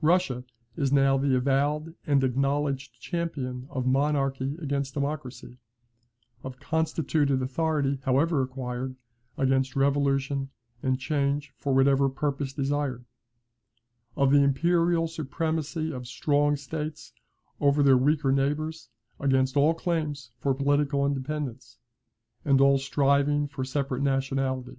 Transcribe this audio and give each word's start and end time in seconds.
Russia 0.00 0.42
is 0.78 0.90
now 0.90 1.18
the 1.18 1.36
avowed 1.36 1.94
and 2.06 2.24
acknowledged 2.24 2.98
champion 2.98 3.66
of 3.68 3.84
Monarchy 3.86 4.56
against 4.58 4.94
Democracy; 4.94 5.58
of 6.42 6.58
constituted 6.58 7.42
authority, 7.42 7.98
however 8.04 8.40
acquired, 8.40 8.96
against 9.36 9.76
revolution 9.76 10.48
and 10.82 10.98
change 10.98 11.52
for 11.58 11.74
whatever 11.74 12.08
purpose 12.08 12.54
desired; 12.54 13.04
of 14.16 14.30
the 14.30 14.42
imperial 14.42 15.06
supremacy 15.06 15.92
of 15.92 16.08
strong 16.08 16.56
states 16.56 17.12
over 17.60 17.82
their 17.82 17.98
weaker 17.98 18.32
neighbours 18.32 18.88
against 19.20 19.58
all 19.58 19.74
claims 19.74 20.30
for 20.38 20.54
political 20.54 21.04
independence, 21.04 21.76
and 22.46 22.62
all 22.62 22.78
striving 22.78 23.46
for 23.46 23.62
separate 23.62 24.00
nationality. 24.02 24.78